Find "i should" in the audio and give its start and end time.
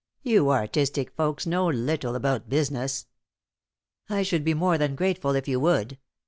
4.09-4.43